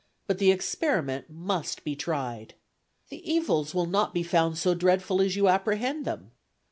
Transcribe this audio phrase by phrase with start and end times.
[0.25, 2.55] But the experiment must be tried.
[3.09, 6.31] The evils will not be found so dreadful as you apprehend them.